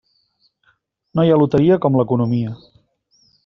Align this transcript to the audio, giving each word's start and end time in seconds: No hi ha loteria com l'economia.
No 1.19 1.25
hi 1.27 1.31
ha 1.33 1.37
loteria 1.41 1.79
com 1.87 1.99
l'economia. 2.01 2.59